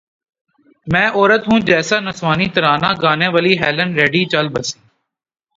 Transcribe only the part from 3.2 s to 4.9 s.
والی Helen ready چل بسیں